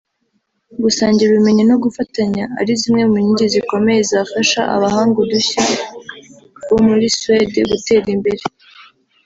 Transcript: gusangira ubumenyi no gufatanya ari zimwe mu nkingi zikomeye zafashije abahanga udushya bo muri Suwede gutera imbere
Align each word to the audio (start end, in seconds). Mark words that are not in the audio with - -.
gusangira 0.83 1.29
ubumenyi 1.31 1.63
no 1.69 1.77
gufatanya 1.83 2.43
ari 2.59 2.71
zimwe 2.81 3.03
mu 3.11 3.17
nkingi 3.23 3.45
zikomeye 3.53 3.99
zafashije 4.11 4.61
abahanga 4.75 5.17
udushya 5.23 5.63
bo 6.67 6.77
muri 6.87 7.05
Suwede 7.17 7.59
gutera 7.71 8.07
imbere 8.15 8.43